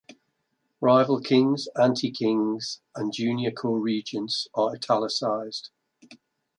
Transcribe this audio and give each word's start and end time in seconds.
Rival 0.81 1.21
kings, 1.21 1.67
anti-kings, 1.79 2.81
and 2.95 3.13
junior 3.13 3.51
co-regents 3.51 4.47
are 4.55 4.73
"italicized". 4.73 5.69